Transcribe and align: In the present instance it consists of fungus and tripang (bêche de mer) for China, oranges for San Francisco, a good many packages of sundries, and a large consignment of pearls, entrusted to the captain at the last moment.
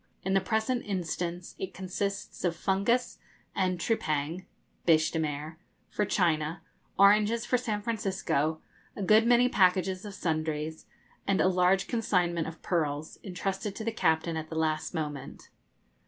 In 0.23 0.33
the 0.33 0.41
present 0.41 0.83
instance 0.87 1.53
it 1.59 1.75
consists 1.75 2.43
of 2.43 2.55
fungus 2.55 3.19
and 3.53 3.77
tripang 3.79 4.47
(bêche 4.87 5.11
de 5.11 5.19
mer) 5.19 5.59
for 5.91 6.05
China, 6.05 6.63
oranges 6.97 7.45
for 7.45 7.55
San 7.55 7.83
Francisco, 7.83 8.63
a 8.95 9.03
good 9.03 9.27
many 9.27 9.47
packages 9.47 10.03
of 10.03 10.15
sundries, 10.15 10.87
and 11.27 11.39
a 11.39 11.47
large 11.47 11.85
consignment 11.87 12.47
of 12.47 12.63
pearls, 12.63 13.19
entrusted 13.23 13.75
to 13.75 13.83
the 13.83 13.91
captain 13.91 14.35
at 14.35 14.49
the 14.49 14.55
last 14.57 14.95
moment. 14.95 15.49